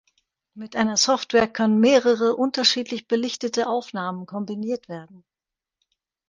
Mit 0.55 0.75
einer 0.75 0.97
Software 0.97 1.47
können 1.47 1.79
mehrere 1.79 2.35
unterschiedlich 2.35 3.07
belichtete 3.07 3.67
Aufnahmen 3.69 4.25
kombiniert 4.25 4.89
werden. 4.89 5.23